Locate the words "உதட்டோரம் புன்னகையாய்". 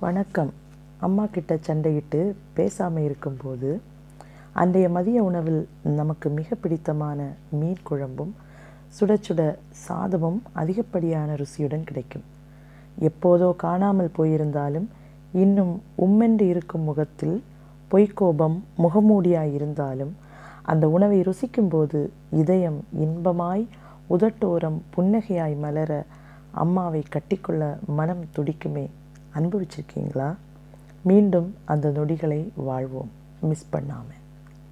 24.16-25.58